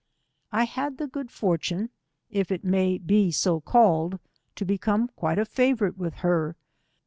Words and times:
I 0.51 0.63
had 0.63 0.97
the 0.97 1.05
good 1.05 1.29
fortune, 1.29 1.91
if 2.31 2.49
it 2.51 2.63
may 2.63 2.97
be 2.97 3.29
so 3.31 3.59
called, 3.61 4.19
to 4.55 4.65
become 4.65 5.09
quite 5.09 5.37
a 5.37 5.45
favourite 5.45 5.95
with 5.95 6.15
her. 6.25 6.55